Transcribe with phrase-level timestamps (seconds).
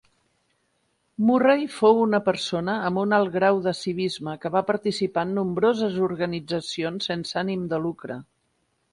[1.29, 5.99] Murray fou una persona amb un alt grau de civisme que va participar en nombroses
[6.07, 8.17] organitzacions sense ànim de lucre.